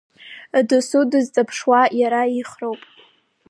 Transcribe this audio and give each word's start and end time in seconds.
Досу 0.69 0.99
дызҵаԥшуа 1.11 1.81
иара 1.99 2.21
ихроуп… 2.39 2.81